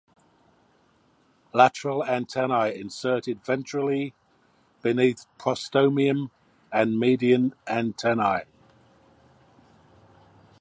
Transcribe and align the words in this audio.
Lateral 1.53 2.03
antennae 2.03 2.75
inserted 2.75 3.43
ventrally 3.45 4.13
(beneath 4.81 5.27
Prostomium 5.37 6.31
and 6.73 6.99
median 6.99 7.53
antenna). 7.67 8.45